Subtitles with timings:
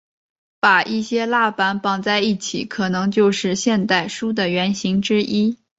[0.59, 5.59] 把一些蜡板绑在一起可能就是现代书的原型之一。